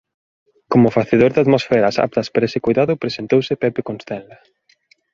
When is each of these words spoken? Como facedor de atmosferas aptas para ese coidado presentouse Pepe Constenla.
Como 0.71 0.93
facedor 0.97 1.31
de 1.33 1.41
atmosferas 1.43 1.95
aptas 2.05 2.27
para 2.33 2.47
ese 2.49 2.63
coidado 2.65 2.99
presentouse 3.03 3.59
Pepe 3.61 3.81
Constenla. 3.89 4.37